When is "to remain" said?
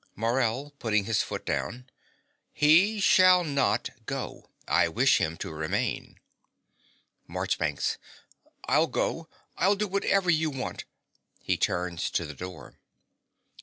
5.37-6.19